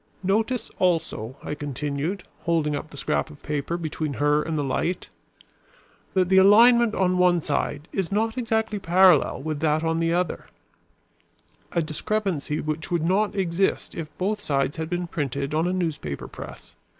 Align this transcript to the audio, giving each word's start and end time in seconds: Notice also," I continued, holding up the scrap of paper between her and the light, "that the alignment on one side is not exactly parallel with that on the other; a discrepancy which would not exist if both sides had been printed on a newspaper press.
Notice 0.23 0.71
also," 0.79 1.35
I 1.43 1.53
continued, 1.53 2.23
holding 2.45 2.75
up 2.75 2.89
the 2.89 2.97
scrap 2.97 3.29
of 3.29 3.43
paper 3.43 3.77
between 3.77 4.13
her 4.13 4.41
and 4.41 4.57
the 4.57 4.63
light, 4.63 5.09
"that 6.15 6.27
the 6.27 6.39
alignment 6.39 6.95
on 6.95 7.19
one 7.19 7.39
side 7.39 7.87
is 7.93 8.11
not 8.11 8.35
exactly 8.35 8.79
parallel 8.79 9.43
with 9.43 9.59
that 9.59 9.83
on 9.83 9.99
the 9.99 10.11
other; 10.11 10.47
a 11.71 11.83
discrepancy 11.83 12.59
which 12.59 12.89
would 12.89 13.05
not 13.05 13.35
exist 13.35 13.93
if 13.93 14.17
both 14.17 14.41
sides 14.41 14.77
had 14.77 14.89
been 14.89 15.05
printed 15.05 15.53
on 15.53 15.67
a 15.67 15.71
newspaper 15.71 16.27
press. 16.27 16.75